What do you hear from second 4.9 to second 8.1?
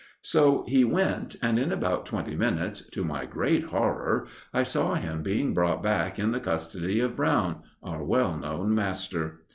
him being brought back in the custody of Brown our